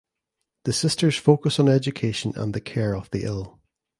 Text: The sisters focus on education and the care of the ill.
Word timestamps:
The 0.63 0.73
sisters 0.73 1.15
focus 1.15 1.59
on 1.59 1.69
education 1.69 2.33
and 2.35 2.55
the 2.55 2.59
care 2.59 2.95
of 2.95 3.11
the 3.11 3.21
ill. 3.23 3.59